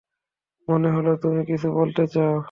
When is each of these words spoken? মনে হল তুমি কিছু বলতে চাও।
মনে 0.67 0.89
হল 0.95 1.07
তুমি 1.23 1.41
কিছু 1.45 1.67
বলতে 1.73 2.03
চাও। 2.07 2.35